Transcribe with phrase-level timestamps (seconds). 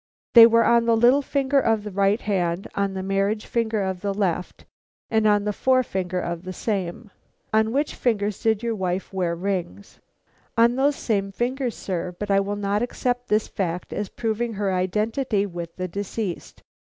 [0.33, 4.01] "They were on the little finger of the right hand, on the marriage finger of
[4.01, 4.65] the left,
[5.11, 7.11] and on the forefinger of the same.
[7.53, 9.99] On which fingers did your wife wear rings?"
[10.57, 14.73] "On those same fingers, sir, but I will not accept this fact as proving her
[14.73, 16.63] identity with the deceased.